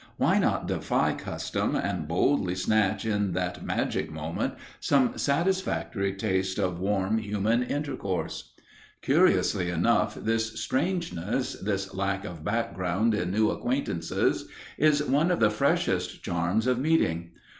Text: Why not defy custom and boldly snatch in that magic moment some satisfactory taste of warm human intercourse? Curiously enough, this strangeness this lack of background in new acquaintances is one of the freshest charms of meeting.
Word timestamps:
Why 0.17 0.39
not 0.39 0.67
defy 0.67 1.13
custom 1.13 1.75
and 1.75 2.07
boldly 2.07 2.55
snatch 2.55 3.05
in 3.05 3.33
that 3.33 3.63
magic 3.63 4.11
moment 4.11 4.55
some 4.79 5.15
satisfactory 5.15 6.11
taste 6.15 6.57
of 6.57 6.79
warm 6.79 7.19
human 7.19 7.61
intercourse? 7.61 8.51
Curiously 9.03 9.69
enough, 9.69 10.15
this 10.15 10.59
strangeness 10.59 11.53
this 11.53 11.93
lack 11.93 12.25
of 12.25 12.43
background 12.43 13.13
in 13.13 13.29
new 13.29 13.51
acquaintances 13.51 14.47
is 14.75 15.03
one 15.03 15.29
of 15.29 15.39
the 15.39 15.51
freshest 15.51 16.23
charms 16.23 16.65
of 16.65 16.79
meeting. 16.79 17.33